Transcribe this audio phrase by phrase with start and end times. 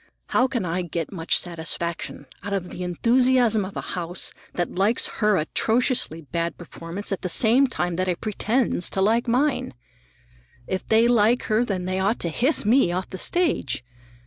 [0.29, 5.05] How can I get much satisfaction out of the enthusiasm of a house that likes
[5.19, 9.75] her atrociously bad performance at the same time that it pretends to like mine?
[10.65, 13.83] If they like her, then they ought to hiss me off the stage.